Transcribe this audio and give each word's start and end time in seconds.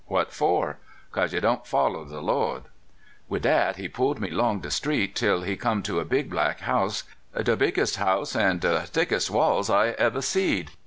What 0.07 0.33
for?"" 0.33 0.79
'Cause 1.11 1.31
you 1.31 1.41
didn't 1.41 1.67
follow 1.67 2.03
de 2.05 2.19
Lord." 2.19 2.63
Wid 3.29 3.43
dat, 3.43 3.75
he 3.75 3.87
pulled 3.87 4.19
me 4.19 4.31
'long 4.31 4.59
de 4.59 4.71
street 4.71 5.13
till 5.13 5.43
he 5.43 5.55
come 5.55 5.83
to 5.83 5.99
a 5.99 6.05
big 6.05 6.27
black 6.27 6.61
house, 6.61 7.03
de 7.39 7.55
biggest 7.55 7.97
house 7.97 8.35
an' 8.35 8.57
de 8.57 8.79
thickest 8.87 9.29
walls 9.29 9.69
I 9.69 9.89
ever 9.89 10.23
seed. 10.23 10.71